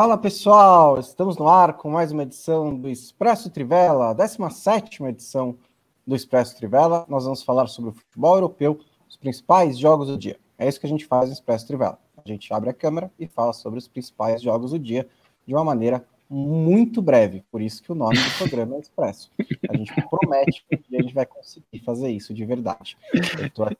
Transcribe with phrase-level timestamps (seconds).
[0.00, 5.58] Fala pessoal, estamos no ar com mais uma edição do Expresso Trivela, 17 edição
[6.06, 7.04] do Expresso Trivela.
[7.08, 8.78] Nós vamos falar sobre o futebol europeu,
[9.08, 10.38] os principais jogos do dia.
[10.56, 11.98] É isso que a gente faz no Expresso Trivela.
[12.16, 15.08] A gente abre a câmera e fala sobre os principais jogos do dia
[15.44, 19.32] de uma maneira muito breve, por isso que o nome do programa é Expresso.
[19.68, 22.96] A gente promete que a gente vai conseguir fazer isso de verdade.
[23.36, 23.76] Eu tô aqui,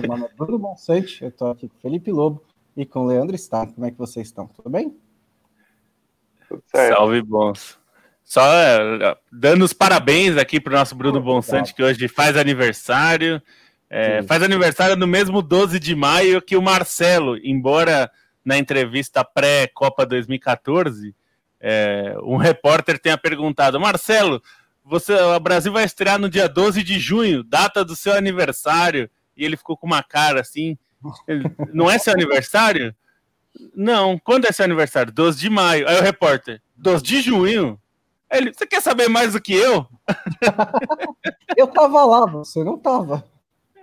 [0.00, 2.42] meu nome é Bruno Bonsante, eu estou aqui com Felipe Lobo
[2.74, 3.74] e com Leandro Stark.
[3.74, 4.46] Como é que vocês estão?
[4.46, 4.96] Tudo bem?
[6.66, 7.78] Salve, bons.
[8.24, 13.42] Só uh, dando os parabéns aqui para o nosso Bruno Bonsante, que hoje faz aniversário.
[13.92, 18.08] É, faz aniversário no mesmo 12 de maio que o Marcelo, embora
[18.44, 21.12] na entrevista pré-Copa 2014,
[21.60, 24.40] é, um repórter tenha perguntado: Marcelo,
[24.84, 29.10] você, o Brasil vai estrear no dia 12 de junho, data do seu aniversário.
[29.36, 30.78] E ele ficou com uma cara assim:
[31.72, 32.94] não é seu aniversário?
[33.74, 35.12] Não, quando é seu aniversário?
[35.12, 35.88] 12 de maio.
[35.88, 37.80] Aí o repórter, 12 de junho.
[38.30, 39.86] Aí ele, você quer saber mais do que eu?
[41.56, 43.24] eu tava lá, você não tava.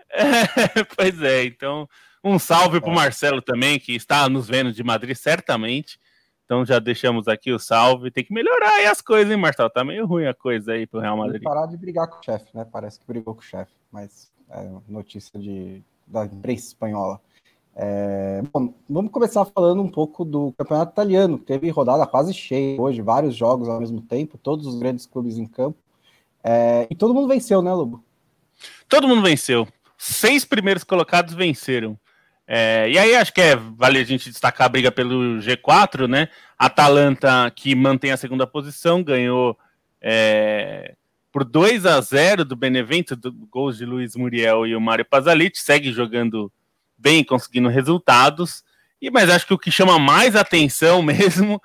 [0.10, 1.88] É, pois é, então
[2.24, 6.00] um salve para o Marcelo também, que está nos vendo de Madrid, certamente.
[6.46, 8.10] Então já deixamos aqui o salve.
[8.10, 9.70] Tem que melhorar aí as coisas, hein, Marcelo?
[9.70, 11.44] Tá meio ruim a coisa aí pro Real Madrid.
[11.44, 12.66] parar de brigar com o chefe, né?
[12.72, 17.20] Parece que brigou com o chefe, mas é notícia de, da imprensa espanhola.
[17.80, 22.82] É, bom, vamos começar falando um pouco do campeonato italiano, que teve rodada quase cheia
[22.82, 25.78] hoje, vários jogos ao mesmo tempo, todos os grandes clubes em campo.
[26.44, 28.04] É, e todo mundo venceu, né, Lobo?
[28.90, 29.68] Todo mundo venceu.
[29.96, 32.00] Seis primeiros colocados venceram.
[32.48, 36.30] É, e aí acho que é, vale a gente destacar a briga pelo G4, né?
[36.58, 39.56] Atalanta, que mantém a segunda posição, ganhou
[40.02, 40.96] é,
[41.32, 45.60] por 2 a 0 do Benevento, do, gols de Luiz Muriel e o Mário Pasalic,
[45.60, 46.52] segue jogando
[46.98, 48.64] bem, conseguindo resultados.
[49.02, 51.62] E mas acho que o que chama mais atenção mesmo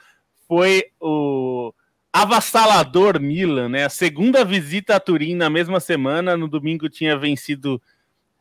[0.47, 1.72] foi o
[2.12, 3.84] avassalador Milan, né?
[3.84, 7.81] A segunda visita a Turim na mesma semana, no domingo tinha vencido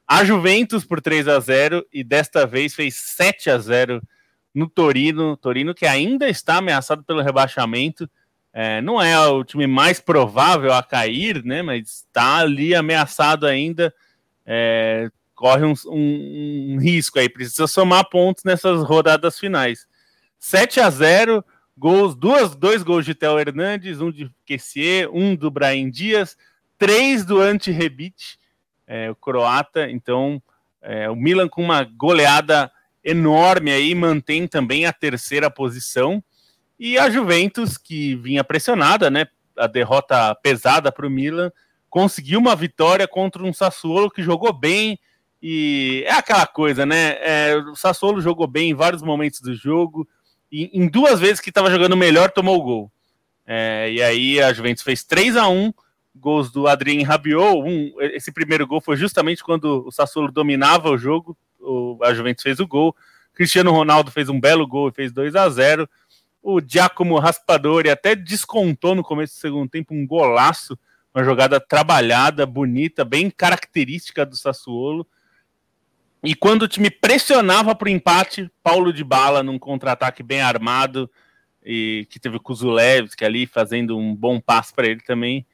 [0.06, 4.02] a Juventus por 3 a 0 e desta vez fez 7 a 0
[4.54, 8.10] no Torino, Torino que ainda está ameaçado pelo rebaixamento.
[8.54, 11.62] É, não é o time mais provável a cair, né?
[11.62, 13.94] Mas está ali ameaçado ainda.
[14.46, 15.10] É,
[15.42, 19.88] corre um, um, um, risco aí, precisa somar pontos nessas rodadas finais.
[20.38, 21.44] 7 a 0
[21.76, 26.38] gols, duas, dois gols de Theo Hernandes, um de Kessier, um do Brian Dias,
[26.78, 28.36] três do Ante Rebic,
[28.86, 29.90] é, o croata.
[29.90, 30.40] Então,
[30.80, 32.72] é, o Milan com uma goleada
[33.04, 36.24] enorme aí mantém também a terceira posição.
[36.78, 39.26] E a Juventus, que vinha pressionada, né?
[39.58, 41.52] A derrota pesada para o Milan,
[41.90, 45.00] conseguiu uma vitória contra um Sassuolo que jogou bem,
[45.42, 47.18] e é aquela coisa, né?
[47.20, 50.08] É, o Sassuolo jogou bem em vários momentos do jogo.
[50.52, 52.92] E em duas vezes que estava jogando melhor, tomou o gol.
[53.48, 55.74] É, e aí a Juventus fez 3 a 1
[56.16, 57.58] gols do Adrien Rabiot.
[57.58, 61.36] Um, esse primeiro gol foi justamente quando o Sassuolo dominava o jogo.
[61.60, 62.96] O, a Juventus fez o gol.
[63.34, 65.90] Cristiano Ronaldo fez um belo gol e fez 2 a 0
[66.44, 70.78] O Giacomo Raspadori até descontou no começo do segundo tempo um golaço,
[71.16, 75.08] uma jogada trabalhada, bonita, bem característica do Sassuolo.
[76.24, 81.10] E quando o time pressionava para o empate, Paulo de Bala num contra-ataque bem armado
[81.64, 85.46] e que teve o Kuzulevski ali fazendo um bom passo para ele também.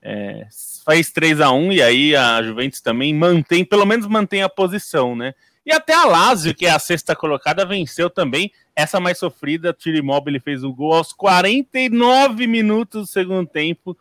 [0.00, 0.46] É,
[0.84, 5.16] faz 3 a 1 e aí a Juventus também mantém, pelo menos mantém a posição,
[5.16, 5.34] né?
[5.64, 8.52] E até a Lazio, que é a sexta colocada, venceu também.
[8.76, 13.96] Essa mais sofrida, Tiro Immobile fez o gol aos 49 minutos do segundo tempo.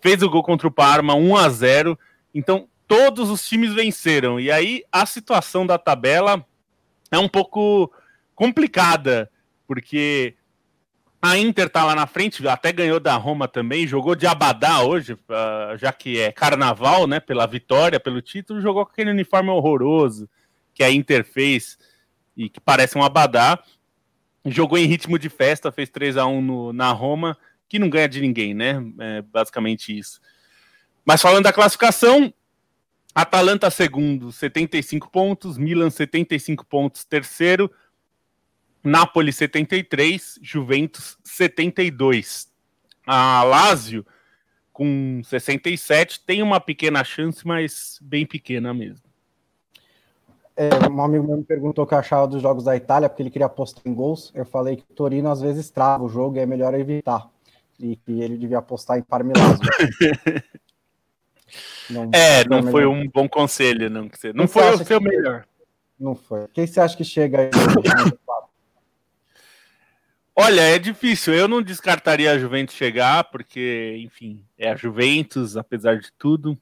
[0.00, 1.98] Fez o gol contra o Parma, 1 a 0.
[2.32, 4.38] Então, todos os times venceram.
[4.38, 6.44] E aí a situação da tabela
[7.10, 7.92] é um pouco
[8.34, 9.30] complicada,
[9.66, 10.34] porque
[11.22, 15.14] a Inter tá lá na frente, até ganhou da Roma também, jogou de Abadá hoje,
[15.14, 20.28] uh, já que é carnaval, né, pela vitória, pelo título, jogou com aquele uniforme horroroso
[20.74, 21.78] que a Inter fez
[22.36, 23.58] e que parece um Abadá.
[24.44, 27.38] Jogou em ritmo de festa, fez 3 a 1 no, na Roma,
[27.68, 28.84] que não ganha de ninguém, né?
[28.98, 30.20] É basicamente isso.
[31.06, 32.32] Mas falando da classificação,
[33.14, 37.70] Atalanta segundo, 75 pontos, Milan 75 pontos, terceiro,
[38.82, 42.48] Napoli 73, Juventus 72.
[43.06, 44.04] A Lazio
[44.72, 49.04] com 67 tem uma pequena chance, mas bem pequena mesmo.
[50.56, 53.22] É, um amigo meu me perguntou o que eu achava dos jogos da Itália, porque
[53.22, 54.32] ele queria apostar em gols.
[54.34, 57.28] Eu falei que o Torino às vezes trava o jogo e é melhor evitar.
[57.78, 59.58] E que ele devia apostar em Parmelasio.
[61.90, 64.10] Não é, não foi um bom conselho, não.
[64.34, 65.44] Não foi o seu melhor.
[65.98, 66.46] Não foi.
[66.52, 67.50] Quem você acha que chega aí?
[70.36, 71.32] Olha, é difícil.
[71.32, 76.58] Eu não descartaria a Juventus chegar, porque, enfim, é a Juventus, apesar de tudo.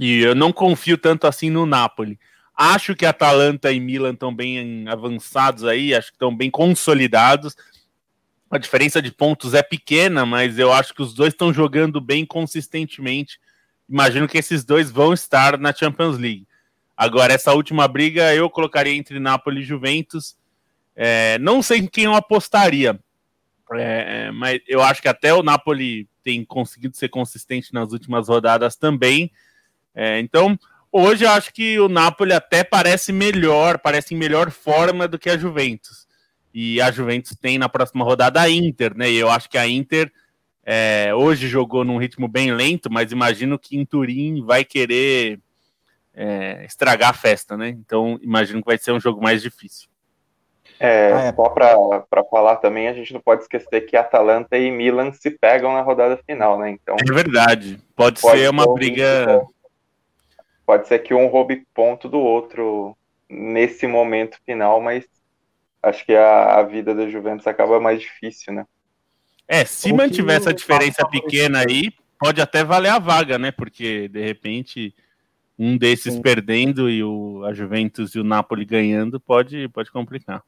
[0.00, 2.18] E eu não confio tanto assim no Napoli.
[2.56, 7.56] Acho que Atalanta e Milan estão bem avançados aí, acho que estão bem consolidados.
[8.50, 12.24] A diferença de pontos é pequena, mas eu acho que os dois estão jogando bem
[12.24, 13.40] consistentemente.
[13.88, 16.46] Imagino que esses dois vão estar na Champions League.
[16.96, 20.36] Agora, essa última briga eu colocaria entre Napoli e Juventus.
[20.96, 22.98] É, não sei em quem eu apostaria,
[23.72, 28.76] é, mas eu acho que até o Napoli tem conseguido ser consistente nas últimas rodadas
[28.76, 29.30] também.
[29.94, 30.58] É, então,
[30.92, 35.28] hoje eu acho que o Napoli até parece melhor, parece em melhor forma do que
[35.28, 36.06] a Juventus.
[36.52, 39.10] E a Juventus tem na próxima rodada a Inter, né?
[39.10, 40.12] E eu acho que a Inter
[40.64, 45.38] é, hoje jogou num ritmo bem lento, mas imagino que em Turim vai querer
[46.14, 47.68] é, estragar a festa, né?
[47.68, 49.88] Então imagino que vai ser um jogo mais difícil.
[50.80, 51.32] É, ah, é.
[51.32, 55.72] Só para falar também, a gente não pode esquecer que Atalanta e Milan se pegam
[55.72, 56.70] na rodada final, né?
[56.70, 57.80] Então, é verdade.
[57.94, 59.42] Pode, pode ser uma briga.
[60.66, 62.96] Pode ser que um roube ponto do outro
[63.28, 65.04] nesse momento final, mas
[65.82, 68.66] acho que a, a vida da Juventus acaba mais difícil, né?
[69.46, 73.50] É, se mantiver essa diferença pequena aí, pode até valer a vaga, né?
[73.50, 74.94] Porque de repente
[75.58, 76.22] um desses Sim.
[76.22, 80.42] perdendo e o, a Juventus e o Napoli ganhando pode, pode complicar.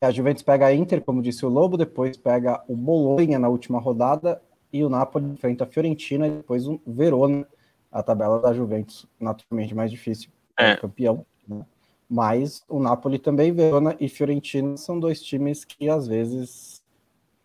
[0.00, 3.78] A Juventus pega a Inter, como disse o Lobo, depois pega o Bolonha na última
[3.78, 7.46] rodada e o Napoli enfrenta a Fiorentina e depois o Verona.
[7.90, 10.30] A tabela da Juventus, naturalmente, mais difícil.
[10.58, 10.76] É.
[10.76, 11.26] campeão.
[11.46, 11.64] Né?
[12.08, 16.81] Mas o Napoli também, Verona e Fiorentina são dois times que às vezes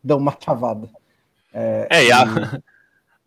[0.08, 0.90] dão uma travada.
[1.54, 2.24] É, é e a,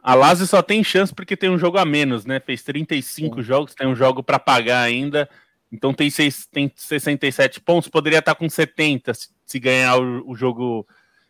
[0.03, 2.41] a Lazio só tem chance porque tem um jogo a menos, né?
[2.41, 3.43] Fez 35 Sim.
[3.43, 5.29] jogos, tem um jogo para pagar ainda.
[5.71, 10.35] Então tem, seis, tem 67 pontos, poderia estar com 70 se, se ganhar o, o,
[10.35, 10.85] jogo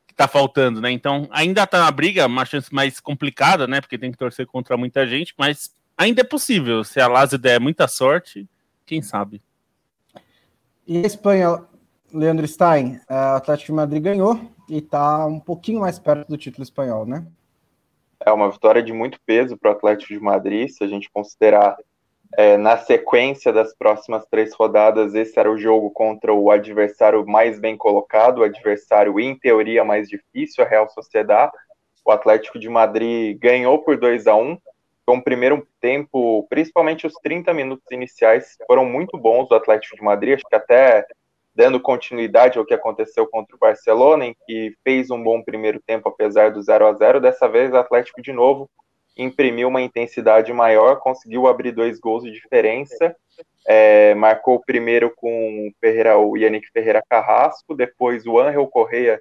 [0.07, 0.91] que está faltando, né?
[0.91, 3.81] Então ainda está na briga, uma chance mais complicada, né?
[3.83, 6.83] Porque tem que torcer contra muita gente, mas ainda é possível.
[6.85, 8.49] Se a Lazio der muita sorte,
[8.87, 9.43] quem sabe.
[10.87, 11.63] E a Espanha,
[12.13, 16.63] Leandro Stein, o Atlético de Madrid ganhou e está um pouquinho mais perto do título
[16.63, 17.27] espanhol, né?
[18.25, 21.77] É uma vitória de muito peso para o Atlético de Madrid, se a gente considerar
[22.37, 27.59] é, na sequência das próximas três rodadas, esse era o jogo contra o adversário mais
[27.59, 31.53] bem colocado, o adversário em teoria mais difícil, a Real Sociedade.
[32.05, 34.57] O Atlético de Madrid ganhou por 2 a 1
[35.05, 40.35] Foi primeiro tempo, principalmente os 30 minutos iniciais, foram muito bons do Atlético de Madrid,
[40.35, 41.05] acho que até
[41.55, 46.09] dando continuidade ao que aconteceu contra o Barcelona, em que fez um bom primeiro tempo
[46.09, 48.71] apesar do 0 a 0 Dessa vez, o Atlético de novo
[49.17, 53.15] imprimiu uma intensidade maior, conseguiu abrir dois gols de diferença,
[53.67, 59.21] é, marcou o primeiro com o, Ferreira, o Yannick Ferreira Carrasco, depois o Angel Correia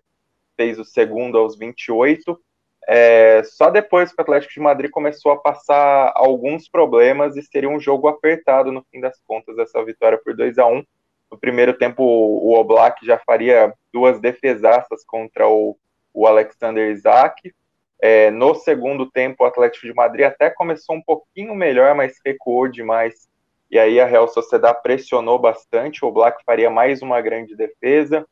[0.56, 2.40] fez o segundo aos 28.
[2.88, 7.70] É, só depois que o Atlético de Madrid começou a passar alguns problemas e seria
[7.70, 10.84] um jogo apertado no fim das contas, essa vitória por 2 a 1
[11.32, 15.78] No primeiro tempo, o Oblak já faria duas defesaças contra o,
[16.14, 17.54] o Alexander Isaac,
[18.02, 22.68] é, no segundo tempo, o Atlético de Madrid até começou um pouquinho melhor, mas recuou
[22.68, 23.28] demais.
[23.70, 26.06] E aí a Real Sociedade pressionou bastante.
[26.06, 28.26] O Black faria mais uma grande defesa.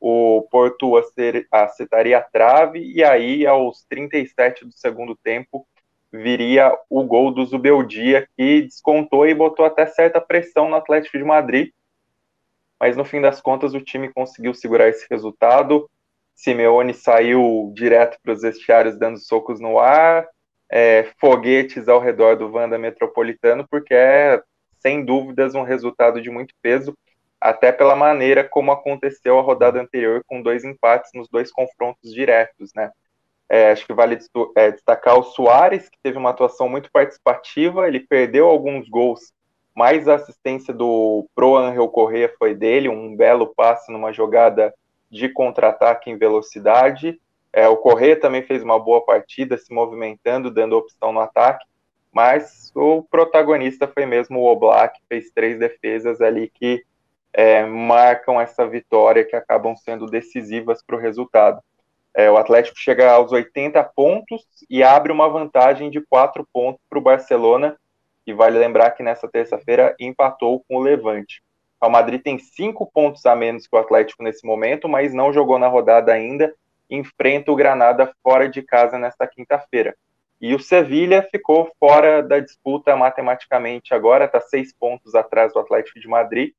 [0.00, 0.92] O Porto
[1.50, 2.80] acertaria a trave.
[2.80, 5.66] E aí, aos 37 do segundo tempo,
[6.12, 11.24] viria o gol do Zubeldia, que descontou e botou até certa pressão no Atlético de
[11.24, 11.70] Madrid.
[12.80, 15.88] Mas no fim das contas, o time conseguiu segurar esse resultado.
[16.34, 20.28] Simeone saiu direto para os vestiários dando socos no ar,
[20.70, 24.40] é, foguetes ao redor do Wanda Metropolitano, porque é,
[24.78, 26.96] sem dúvidas, um resultado de muito peso,
[27.40, 32.70] até pela maneira como aconteceu a rodada anterior, com dois empates nos dois confrontos diretos,
[32.74, 32.90] né?
[33.48, 34.18] É, acho que vale
[34.56, 39.32] é, destacar o Soares, que teve uma atuação muito participativa, ele perdeu alguns gols,
[39.78, 44.74] mas a assistência do Pro Angel Correa foi dele, um belo passe numa jogada
[45.08, 47.20] de contra-ataque em velocidade.
[47.52, 51.64] É, o Corrêa também fez uma boa partida, se movimentando, dando opção no ataque,
[52.12, 56.82] mas o protagonista foi mesmo o Oblak, fez três defesas ali que
[57.32, 61.62] é, marcam essa vitória, que acabam sendo decisivas para o resultado.
[62.12, 66.98] É, o Atlético chega aos 80 pontos e abre uma vantagem de quatro pontos para
[66.98, 67.78] o Barcelona,
[68.28, 71.42] e vale lembrar que nessa terça-feira empatou com o Levante.
[71.82, 75.58] O Madrid tem cinco pontos a menos que o Atlético nesse momento, mas não jogou
[75.58, 76.54] na rodada ainda.
[76.90, 79.96] Enfrenta o Granada fora de casa nesta quinta-feira.
[80.38, 85.98] E o Sevilha ficou fora da disputa matematicamente agora, está seis pontos atrás do Atlético
[85.98, 86.52] de Madrid,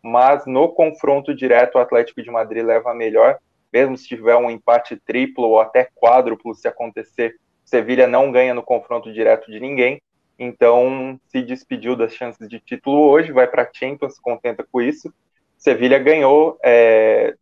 [0.00, 3.36] mas no confronto direto o Atlético de Madrid leva a melhor,
[3.72, 8.62] mesmo se tiver um empate triplo ou até quádruplo, se acontecer, Sevilha não ganha no
[8.62, 10.00] confronto direto de ninguém.
[10.38, 14.80] Então, se despediu das chances de título hoje, vai para a Champions, se contenta com
[14.80, 15.12] isso.
[15.56, 17.34] Sevilha ganhou é,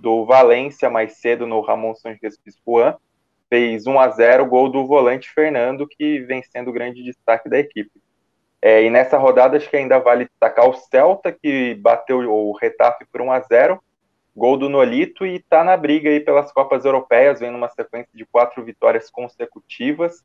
[0.00, 2.96] do Valência mais cedo no Ramon Sanchez Pizjuan,
[3.48, 7.58] fez 1 a 0 gol do volante Fernando, que vem sendo o grande destaque da
[7.58, 7.90] equipe.
[8.60, 13.06] É, e nessa rodada, acho que ainda vale destacar o Celta, que bateu o Retafe
[13.10, 13.82] por 1 a 0
[14.36, 18.24] gol do Nolito, e está na briga aí pelas Copas Europeias, vem numa sequência de
[18.24, 20.22] quatro vitórias consecutivas,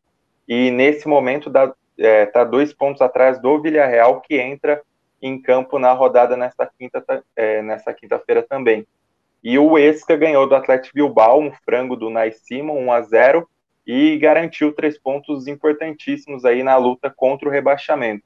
[0.48, 1.50] e nesse momento
[1.98, 4.82] está é, tá dois pontos atrás do Villarreal, que entra
[5.22, 7.04] em campo na rodada nessa quinta
[7.36, 8.86] é, nessa quinta-feira também.
[9.44, 13.50] E o Esca ganhou do Atlético Bilbao um frango do Nai Simon 1 a 0
[13.86, 18.24] e garantiu três pontos importantíssimos aí na luta contra o rebaixamento.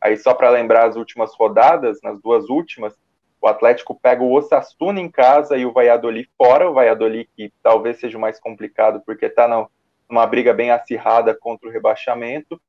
[0.00, 2.96] Aí só para lembrar as últimas rodadas, nas duas últimas,
[3.40, 7.98] o Atlético pega o Osasuna em casa e o Valladolid fora, o Valladolid que talvez
[7.98, 9.48] seja o mais complicado porque está
[10.08, 12.60] numa briga bem acirrada contra o rebaixamento,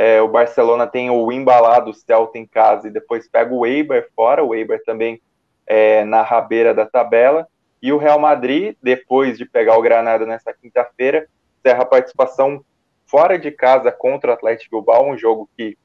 [0.00, 4.42] é, o Barcelona tem o embalado Celta em casa e depois pega o Eibar fora,
[4.42, 5.20] o Eibar também
[5.66, 7.46] é, na rabeira da tabela.
[7.82, 11.28] E o Real Madrid, depois de pegar o Granada nessa quinta-feira,
[11.58, 12.64] encerra a participação
[13.04, 15.76] fora de casa contra o Atlético Bilbao, um jogo que,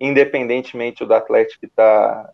[0.00, 2.30] independentemente do Atlético está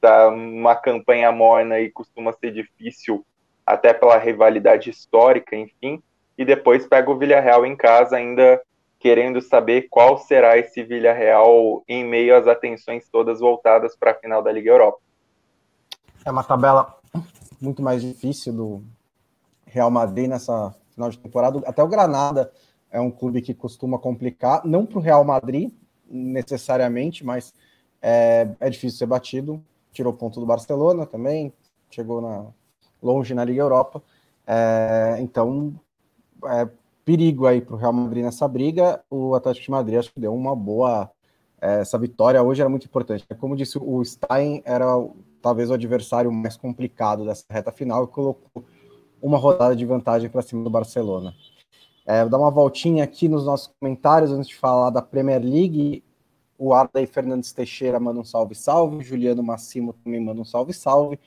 [0.00, 3.26] tá uma campanha morna e costuma ser difícil,
[3.66, 6.00] até pela rivalidade histórica, enfim,
[6.38, 8.62] e depois pega o Villarreal em casa, ainda
[8.98, 14.42] querendo saber qual será esse Villarreal em meio às atenções todas voltadas para a final
[14.42, 14.98] da Liga Europa.
[16.24, 16.98] É uma tabela
[17.60, 18.82] muito mais difícil do
[19.66, 21.62] Real Madrid nessa final de temporada.
[21.66, 22.52] Até o Granada
[22.90, 25.70] é um clube que costuma complicar, não para o Real Madrid
[26.10, 27.52] necessariamente, mas
[28.02, 29.62] é, é difícil ser batido.
[29.92, 31.52] Tirou ponto do Barcelona também,
[31.90, 32.46] chegou na,
[33.02, 34.02] longe na Liga Europa.
[34.46, 35.74] É, então,
[36.46, 36.68] é,
[37.08, 39.02] perigo aí para o Real Madrid nessa briga.
[39.10, 41.10] O Atlético de Madrid acho que deu uma boa.
[41.58, 43.26] É, essa vitória hoje era muito importante.
[43.40, 44.84] Como disse, o Stein era
[45.40, 48.62] talvez o adversário mais complicado dessa reta final e colocou
[49.22, 51.34] uma rodada de vantagem para cima do Barcelona.
[52.04, 56.04] É, vou dar uma voltinha aqui nos nossos comentários antes de falar da Premier League.
[56.58, 59.02] O Arda e Fernandes Teixeira manda um salve, salve.
[59.02, 61.18] Juliano Massimo também manda um salve, salve.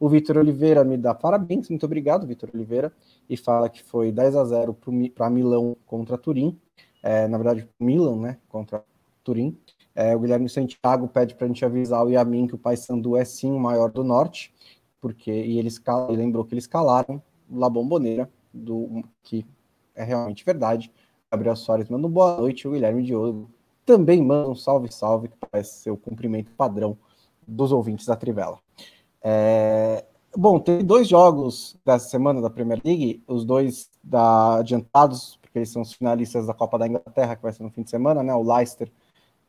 [0.00, 2.90] O Vitor Oliveira me dá parabéns, muito obrigado, Vitor Oliveira,
[3.28, 4.74] e fala que foi 10 a 0
[5.14, 6.58] para Milão contra Turim,
[7.02, 8.82] é, na verdade, Milan, né, contra
[9.22, 9.58] Turim.
[9.94, 13.26] É, o Guilherme Santiago pede para a gente avisar o Yamin que o Paysandu é
[13.26, 14.54] sim o maior do norte,
[15.02, 19.46] porque e ele, escala, ele lembrou que eles calaram La Bombonera, do, que
[19.94, 20.90] é realmente verdade.
[21.30, 23.50] Gabriel Soares manda um boa noite, o Guilherme Diogo
[23.84, 26.96] também manda um salve, salve, que parece ser o cumprimento padrão
[27.46, 28.58] dos ouvintes da Trivela.
[29.22, 30.04] É,
[30.36, 35.70] bom, tem dois jogos dessa semana da Premier League, os dois da, adiantados, porque eles
[35.70, 38.34] são os finalistas da Copa da Inglaterra, que vai ser no fim de semana, né?
[38.34, 38.90] O Leicester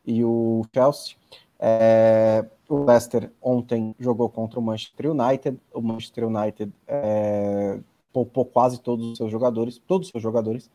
[0.06, 1.16] e o Chelsea.
[1.60, 5.60] É, o Leicester ontem jogou contra o Manchester United.
[5.74, 7.80] O Manchester United é,
[8.12, 10.70] poupou quase todos os seus jogadores, todos os seus jogadores.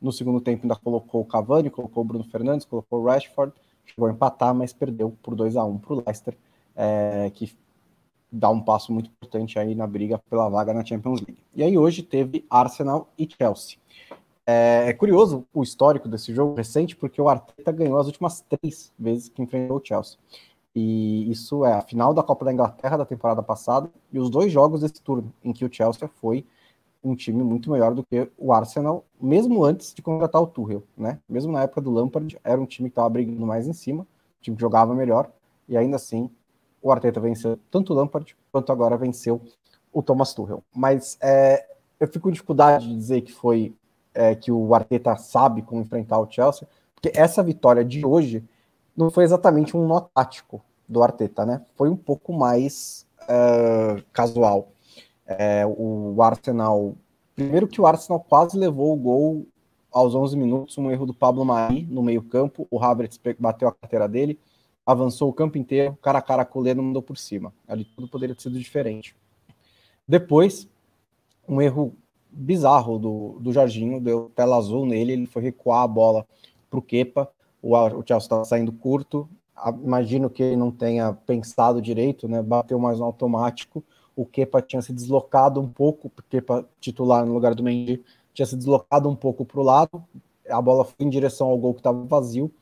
[0.00, 3.52] No segundo tempo ainda colocou o Cavani, colocou o Bruno Fernandes, colocou o Rashford,
[3.84, 6.36] chegou a empatar, mas perdeu por 2 a 1 para o Leicester,
[6.74, 7.54] é, que
[8.36, 11.42] dá um passo muito importante aí na briga pela vaga na Champions League.
[11.54, 13.78] E aí hoje teve Arsenal e Chelsea.
[14.46, 18.92] É, é, curioso o histórico desse jogo recente, porque o Arteta ganhou as últimas três
[18.98, 20.18] vezes que enfrentou o Chelsea.
[20.74, 24.52] E isso é a final da Copa da Inglaterra da temporada passada e os dois
[24.52, 26.46] jogos desse turno, em que o Chelsea foi
[27.02, 31.18] um time muito melhor do que o Arsenal, mesmo antes de contratar o Tuchel, né?
[31.28, 34.42] Mesmo na época do Lampard, era um time que estava brigando mais em cima, um
[34.42, 35.30] time que jogava melhor,
[35.68, 36.28] e ainda assim
[36.86, 39.40] o Arteta venceu tanto o Lampard quanto agora venceu
[39.92, 40.62] o Thomas Tuchel.
[40.74, 41.66] Mas é,
[41.98, 43.74] eu fico com dificuldade de dizer que foi
[44.14, 48.44] é, que o Arteta sabe como enfrentar o Chelsea, porque essa vitória de hoje
[48.96, 51.62] não foi exatamente um nó tático do Arteta, né?
[51.74, 54.68] Foi um pouco mais uh, casual.
[55.26, 56.94] É, o Arsenal,
[57.34, 59.46] primeiro que o Arsenal quase levou o gol
[59.92, 63.72] aos 11 minutos, um erro do Pablo Mari no meio campo, o Havertz bateu a
[63.72, 64.38] carteira dele,
[64.86, 67.52] avançou o campo inteiro, cara a cara com o Leno mandou por cima.
[67.66, 69.16] Ali tudo poderia ter sido diferente.
[70.06, 70.68] Depois,
[71.48, 71.92] um erro
[72.30, 76.26] bizarro do, do Jorginho, deu tela azul nele, ele foi recuar a bola
[76.70, 77.28] para o Kepa,
[77.62, 77.74] o
[78.06, 79.28] Chelsea estava saindo curto,
[79.82, 83.82] imagino que ele não tenha pensado direito, né, bateu mais no automático,
[84.14, 88.02] o Kepa tinha se deslocado um pouco, o Kepa titular no lugar do Mendy,
[88.32, 90.04] tinha se deslocado um pouco para o lado,
[90.48, 92.52] a bola foi em direção ao gol que estava vazio,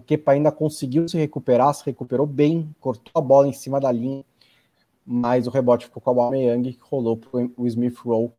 [0.00, 3.92] o Kepa ainda conseguiu se recuperar, se recuperou bem, cortou a bola em cima da
[3.92, 4.24] linha,
[5.04, 8.32] mas o rebote ficou com a Aubameyang, que rolou para o Smith Rowe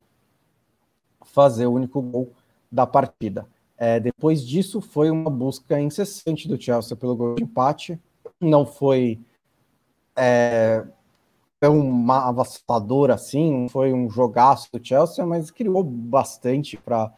[1.24, 2.34] fazer o único gol
[2.72, 3.48] da partida.
[3.78, 8.00] É, depois disso, foi uma busca incessante do Chelsea pelo gol de empate.
[8.40, 9.20] Não foi
[10.16, 10.84] é,
[11.60, 17.14] tão avassalador assim, foi um jogaço do Chelsea, mas criou bastante para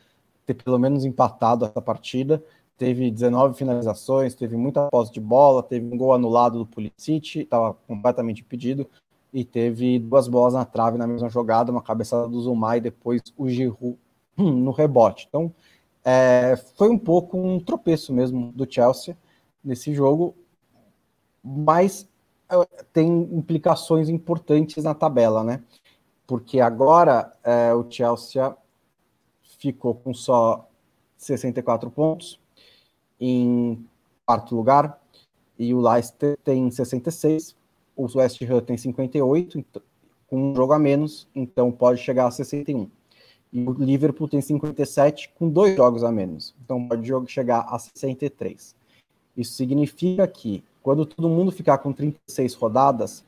[0.46, 2.44] ter pelo menos empatado essa partida.
[2.78, 7.74] Teve 19 finalizações, teve muita posse de bola, teve um gol anulado do Pulisic, estava
[7.88, 8.90] completamente impedido,
[9.32, 13.22] e teve duas bolas na trave na mesma jogada, uma cabeçada do Zuma e depois
[13.38, 13.98] o Giroud
[14.38, 15.26] no rebote.
[15.28, 15.54] Então,
[16.06, 19.18] é, foi um pouco um tropeço mesmo do Chelsea
[19.64, 20.36] nesse jogo,
[21.44, 22.08] mas
[22.50, 25.64] é, tem implicações importantes na tabela, né?
[26.28, 28.56] Porque agora é, o Chelsea
[29.60, 30.68] ficou com só
[31.18, 32.40] 64 pontos
[33.26, 33.86] em
[34.26, 35.02] quarto lugar
[35.58, 37.56] e o Leicester tem 66,
[37.96, 39.82] o West Ham tem 58, então,
[40.28, 42.90] com um jogo a menos, então pode chegar a 61.
[43.52, 46.56] E o Liverpool tem 57 com dois jogos a menos.
[46.64, 48.76] Então pode chegar a 63.
[49.38, 53.24] Isso significa que quando todo mundo ficar com 36 rodadas,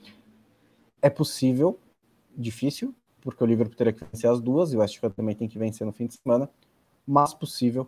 [1.01, 1.77] é possível,
[2.35, 5.47] difícil, porque o Liverpool teria que vencer as duas e o West Ham também tem
[5.47, 6.49] que vencer no fim de semana,
[7.07, 7.87] mas possível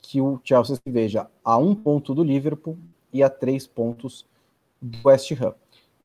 [0.00, 2.76] que o Chelsea se veja a um ponto do Liverpool
[3.12, 4.26] e a três pontos
[4.80, 5.54] do West Ham.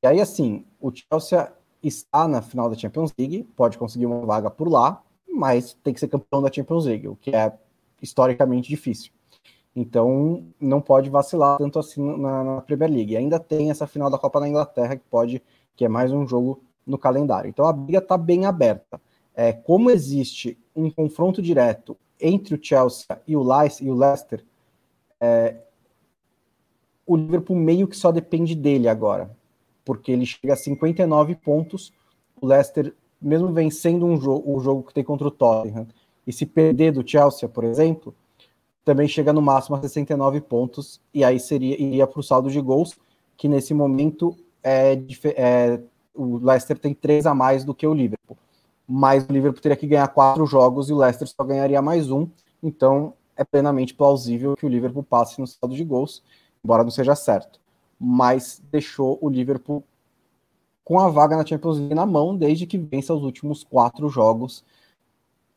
[0.02, 4.50] E aí, assim, o Chelsea está na final da Champions League, pode conseguir uma vaga
[4.50, 7.54] por lá, mas tem que ser campeão da Champions League, o que é
[8.02, 9.12] historicamente difícil.
[9.76, 13.14] Então, não pode vacilar tanto assim na, na Premier League.
[13.14, 15.42] E ainda tem essa final da Copa da Inglaterra que pode,
[15.76, 17.50] que é mais um jogo no calendário.
[17.50, 19.02] Então, a briga está bem aberta.
[19.36, 24.44] É, como existe um confronto direto entre o Chelsea e o, Leicester,
[25.20, 25.58] é,
[27.06, 29.36] o Liverpool meio que só depende dele agora,
[29.84, 31.94] porque ele chega a 59 pontos,
[32.42, 35.88] o Leicester mesmo vencendo um jogo, o jogo que tem contra o Tottenham,
[36.28, 38.14] e se perder do Chelsea, por exemplo,
[38.84, 42.60] também chega no máximo a 69 pontos, e aí seria iria para o saldo de
[42.60, 42.98] gols,
[43.38, 44.94] que nesse momento é,
[45.36, 45.80] é,
[46.14, 48.38] o Leicester tem três a mais do que o Liverpool.
[48.88, 52.28] Mas o Liverpool teria que ganhar quatro jogos e o Leicester só ganharia mais um,
[52.62, 56.24] então é plenamente plausível que o Liverpool passe no saldo de gols,
[56.64, 57.60] embora não seja certo.
[58.00, 59.84] Mas deixou o Liverpool
[60.84, 64.64] com a vaga na Champions League na mão, desde que vença os últimos quatro jogos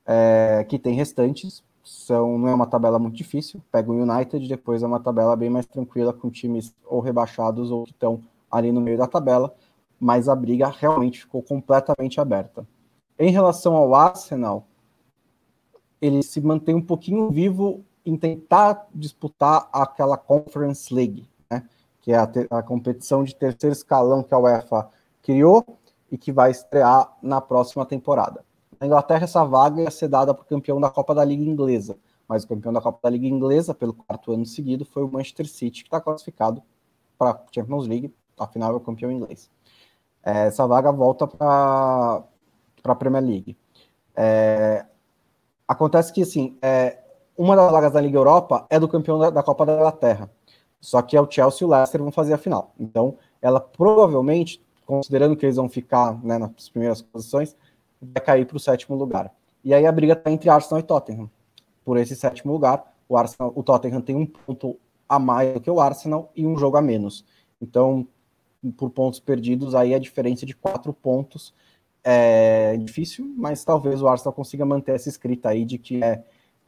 [0.06, 1.64] é, que tem restantes.
[1.82, 3.60] São, não é uma tabela muito difícil.
[3.70, 7.84] Pega o United, depois é uma tabela bem mais tranquila, com times ou rebaixados ou
[7.84, 9.54] que estão ali no meio da tabela,
[9.98, 12.66] mas a briga realmente ficou completamente aberta.
[13.18, 14.66] Em relação ao Arsenal,
[16.00, 21.66] ele se mantém um pouquinho vivo em tentar disputar aquela Conference League, né?
[22.00, 24.88] que é a, a competição de terceiro escalão que a UEFA
[25.22, 25.64] criou
[26.10, 28.44] e que vai estrear na próxima temporada.
[28.78, 31.98] Na Inglaterra, essa vaga ia ser dada para o campeão da Copa da Liga Inglesa,
[32.28, 35.48] mas o campeão da Copa da Liga Inglesa, pelo quarto ano seguido, foi o Manchester
[35.48, 36.62] City, que está classificado
[37.18, 39.50] para a Champions League, afinal é o campeão inglês.
[40.22, 42.22] É, essa vaga volta para
[42.92, 43.56] a Premier League.
[44.14, 44.84] É,
[45.66, 46.98] acontece que, assim, é,
[47.36, 50.30] uma das vagas da Liga Europa é do campeão da, da Copa da Inglaterra,
[50.80, 52.72] só que é o Chelsea e o Leicester vão fazer a final.
[52.78, 57.56] Então, ela provavelmente considerando que eles vão ficar né, nas primeiras posições,
[58.00, 59.34] vai cair para o sétimo lugar.
[59.64, 61.28] E aí a briga está entre Arsenal e Tottenham.
[61.84, 65.70] Por esse sétimo lugar, o, Arsenal, o Tottenham tem um ponto a mais do que
[65.70, 67.24] o Arsenal e um jogo a menos.
[67.60, 68.06] Então,
[68.76, 71.52] por pontos perdidos, aí a diferença de quatro pontos
[72.08, 76.22] é difícil, mas talvez o Arsenal consiga manter essa escrita aí de que é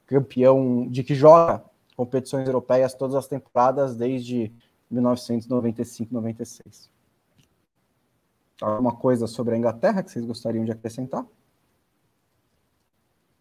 [0.05, 1.63] campeão, de que joga
[1.97, 4.53] competições europeias todas as temporadas desde
[4.93, 6.91] 1995-96.
[8.61, 11.25] Alguma coisa sobre a Inglaterra que vocês gostariam de acrescentar?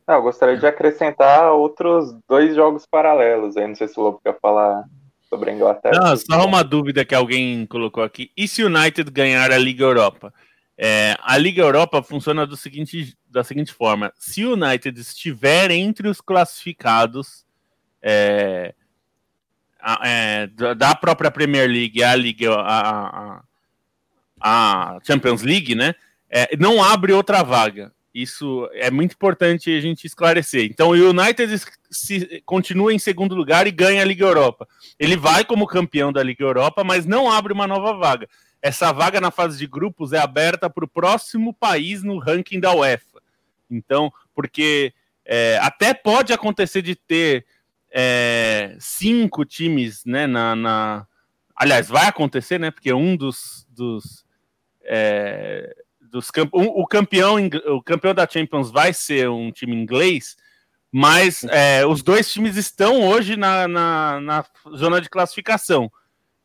[0.08, 3.68] Não, eu gostaria de acrescentar outros dois jogos paralelos aí.
[3.68, 4.88] Não sei se o Lobo quer falar
[5.28, 6.00] sobre a Inglaterra.
[6.00, 8.32] Não, só uma dúvida que alguém colocou aqui.
[8.38, 10.32] E se o United ganhar a Liga Europa?
[10.78, 16.22] É, a Liga Europa funciona seguinte, da seguinte forma: se o United estiver entre os
[16.22, 17.46] classificados
[18.02, 18.76] é,
[20.04, 23.44] é, da própria Premier League, a Liga, a, a,
[24.40, 25.96] a Champions League, né?
[26.30, 27.92] É, não abre outra vaga.
[28.14, 30.66] Isso é muito importante a gente esclarecer.
[30.66, 34.68] Então, o United se, continua em segundo lugar e ganha a Liga Europa.
[34.98, 38.28] Ele vai como campeão da Liga Europa, mas não abre uma nova vaga.
[38.62, 42.74] Essa vaga na fase de grupos é aberta para o próximo país no ranking da
[42.74, 43.22] UEFA.
[43.70, 44.94] Então, porque
[45.26, 47.46] é, até pode acontecer de ter
[47.92, 50.26] é, cinco times, né?
[50.28, 51.08] Na, na,
[51.56, 52.72] aliás, vai acontecer, né?
[52.72, 54.26] Porque um dos, dos
[54.84, 57.36] é, dos camp o, campeão
[57.68, 60.38] o campeão da Champions vai ser um time inglês,
[60.92, 65.92] mas é, os dois times estão hoje na, na, na zona de classificação.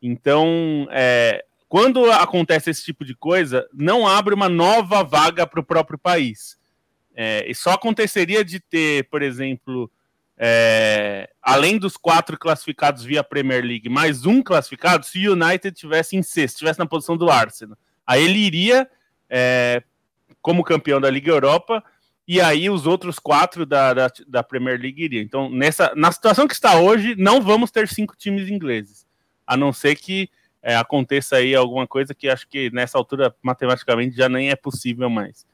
[0.01, 5.65] Então, é, quando acontece esse tipo de coisa, não abre uma nova vaga para o
[5.65, 6.55] próprio país.
[7.15, 9.89] É, e só aconteceria de ter, por exemplo,
[10.37, 16.15] é, além dos quatro classificados via Premier League, mais um classificado, se o United tivesse
[16.15, 17.75] em sexto, tivesse na posição do Arsenal.
[18.05, 18.87] Aí ele iria
[19.27, 19.81] é,
[20.43, 21.83] como campeão da Liga Europa,
[22.27, 25.23] e aí os outros quatro da, da, da, Premier League iriam.
[25.23, 29.07] Então, nessa, na situação que está hoje, não vamos ter cinco times ingleses,
[29.47, 30.29] a não ser que
[30.63, 35.09] é, aconteça aí alguma coisa que acho que nessa altura, matematicamente, já nem é possível
[35.09, 35.45] mais.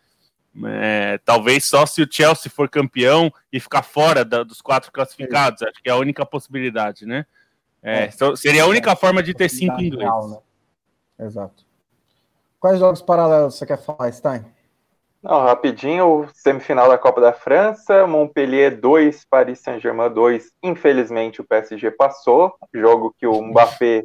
[0.63, 5.63] É, talvez só se o Chelsea for campeão e ficar fora da, dos quatro classificados,
[5.63, 7.26] acho que é a única possibilidade, né?
[7.82, 10.32] É, é, seria a única forma de ter cinco ingleses.
[10.32, 10.38] Né?
[11.26, 11.65] Exato.
[12.60, 14.45] Quais jogos paralelos você quer falar, Stein?
[15.24, 20.52] Não, rapidinho, semifinal da Copa da França, Montpellier 2, Paris Saint-Germain 2.
[20.63, 24.04] Infelizmente o PSG passou, jogo que o Mbappé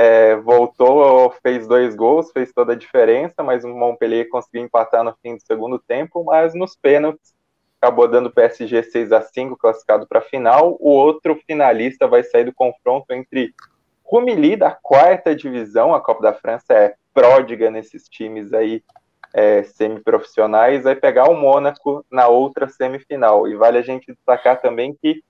[0.00, 5.12] é, voltou, fez dois gols, fez toda a diferença, mas o Montpellier conseguiu empatar no
[5.20, 7.34] fim do segundo tempo, mas nos pênaltis
[7.82, 10.76] acabou dando PSG 6 a 5 classificado para a final.
[10.78, 13.52] O outro finalista vai sair do confronto entre
[14.04, 18.84] Rumilly da quarta divisão, a Copa da França é pródiga nesses times aí
[19.34, 23.48] é, semiprofissionais, vai pegar o Mônaco na outra semifinal.
[23.48, 25.24] E vale a gente destacar também que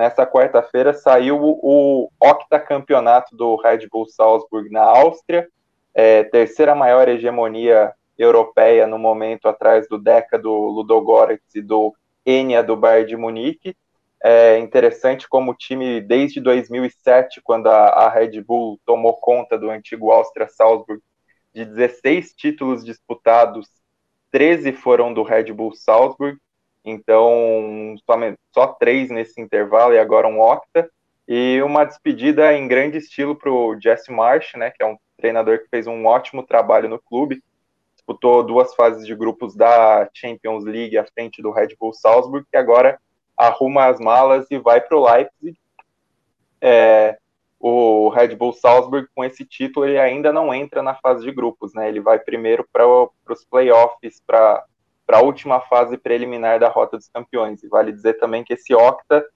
[0.00, 5.46] Nessa quarta-feira saiu o, octacampeonato do Red Bull Salzburg na Áustria,
[5.92, 12.62] é, terceira maior hegemonia europeia no momento, atrás do Deca do Ludogorets e do Enya
[12.62, 13.76] do Bayern de Munique.
[14.24, 19.68] É interessante como o time, desde 2007, quando a, a Red Bull tomou conta do
[19.68, 21.02] antigo Áustria Salzburg,
[21.54, 23.68] de 16 títulos disputados,
[24.30, 26.38] 13 foram do Red Bull Salzburg,
[26.84, 27.94] então,
[28.52, 30.90] só três nesse intervalo e agora um octa.
[31.28, 35.60] E uma despedida em grande estilo para o Jesse Marsh, né, que é um treinador
[35.60, 37.42] que fez um ótimo trabalho no clube.
[37.94, 42.56] Disputou duas fases de grupos da Champions League à frente do Red Bull Salzburg, que
[42.56, 42.98] agora
[43.36, 45.56] arruma as malas e vai para o Leipzig.
[46.60, 47.16] É,
[47.60, 51.74] o Red Bull Salzburg, com esse título, ele ainda não entra na fase de grupos,
[51.74, 51.88] né?
[51.88, 54.64] Ele vai primeiro para os playoffs, para
[55.10, 57.64] para a última fase preliminar da Rota dos Campeões.
[57.64, 59.26] E vale dizer também que esse Octa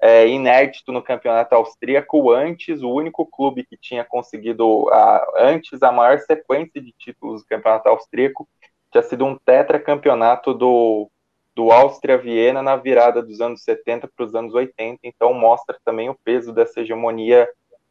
[0.00, 5.90] é inédito no campeonato austríaco, antes o único clube que tinha conseguido a, antes a
[5.90, 8.48] maior sequência de títulos do campeonato austríaco
[8.92, 11.10] tinha sido um tetracampeonato do,
[11.52, 16.18] do Áustria-Viena na virada dos anos 70 para os anos 80, então mostra também o
[16.22, 17.48] peso dessa hegemonia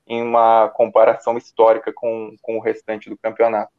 [0.08, 3.74] em uma comparação histórica com, com o restante do campeonato.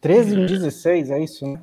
[0.00, 1.60] 13 em 16, é isso, né?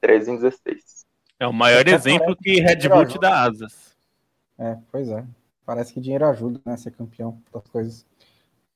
[0.00, 1.06] 13 em 16.
[1.40, 3.96] É o maior exemplo que Red Bull te dá asas.
[4.58, 5.24] É, pois é.
[5.64, 6.76] Parece que dinheiro ajuda, né?
[6.76, 8.06] Ser campeão das coisas.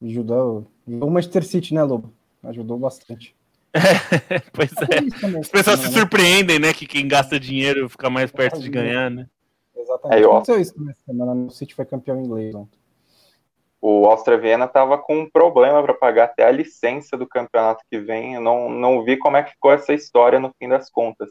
[0.02, 2.12] Ajudou, o Manchester City, né, Lobo?
[2.42, 3.34] Ajudou bastante.
[3.74, 5.38] É, pois é.
[5.38, 5.98] As pessoas se né?
[5.98, 6.74] surpreendem, né?
[6.74, 9.26] Que quem gasta dinheiro fica mais perto de ganhar, né?
[9.74, 10.22] Exatamente.
[10.22, 11.32] É, Aconteceu isso nessa semana.
[11.32, 12.78] O City foi campeão inglês ontem.
[13.84, 17.98] O Austria Viena estava com um problema para pagar até a licença do campeonato que
[17.98, 18.34] vem.
[18.34, 21.28] Eu não, não vi como é que ficou essa história no fim das contas.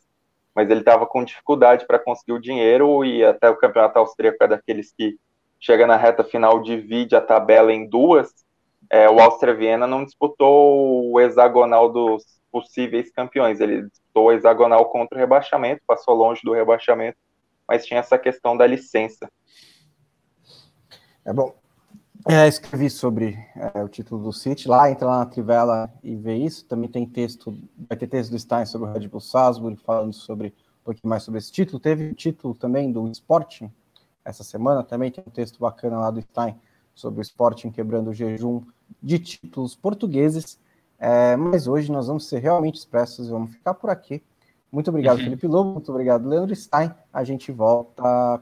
[0.54, 4.50] Mas ele estava com dificuldade para conseguir o dinheiro e até o campeonato austríaco é
[4.50, 5.18] daqueles que
[5.62, 8.30] chega na reta final, divide a tabela em duas.
[8.90, 13.62] É, o Austria Viena não disputou o hexagonal dos possíveis campeões.
[13.62, 17.18] Ele disputou o hexagonal contra o rebaixamento, passou longe do rebaixamento,
[17.66, 19.32] mas tinha essa questão da licença.
[21.24, 21.61] É bom,
[22.28, 26.36] é, escrevi sobre é, o título do City lá, entra lá na Trivela e vê
[26.36, 26.66] isso.
[26.66, 27.58] Também tem texto,
[27.90, 31.24] vai ter texto do Stein sobre o Red Bull Salzburg, falando sobre um pouquinho mais
[31.24, 31.80] sobre esse título.
[31.80, 33.72] Teve o título também do Sporting
[34.24, 36.56] essa semana, também tem um texto bacana lá do Stein
[36.94, 38.62] sobre o Sporting quebrando o jejum
[39.02, 40.60] de títulos portugueses.
[41.00, 44.22] É, mas hoje nós vamos ser realmente expressos e vamos ficar por aqui.
[44.72, 45.24] Muito obrigado, uhum.
[45.24, 46.92] Felipe Lobo, muito obrigado, Leandro Stein.
[47.12, 48.42] A gente volta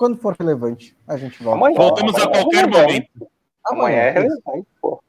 [0.00, 1.58] quando for relevante, a gente volta.
[1.58, 3.30] Amanhã, Voltamos amanhã a qualquer é momento.
[3.66, 5.04] Amanhã é relevante, pô.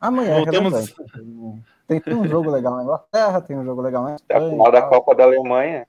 [0.00, 0.72] Amanhã Voltamos...
[0.72, 1.62] é relevante.
[1.86, 4.40] Tem, tem, um jogo legal na Inglaterra, tem um jogo legal na Espanha.
[4.40, 5.86] Tem a final da Copa da Alemanha.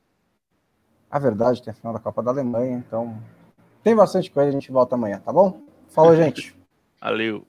[1.09, 3.17] A verdade, tem a final da Copa da Alemanha, então
[3.81, 5.61] tem bastante coisa, a gente volta amanhã, tá bom?
[5.87, 6.53] Falou, gente.
[6.99, 7.47] Valeu.